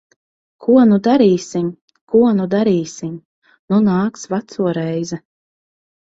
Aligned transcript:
Ko 0.63 0.75
nu 0.91 0.95
darīsim? 1.07 1.65
Ko 2.13 2.21
nu 2.37 2.47
darīsim? 2.53 3.11
Nu 3.73 3.79
nāks 3.89 4.23
veco 4.31 4.71
reize. 4.79 5.21